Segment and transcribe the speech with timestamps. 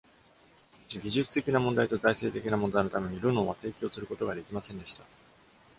[0.87, 5.03] しかし、技術的な問題と財政的な問題のために、ルノーは提供することができませんでした。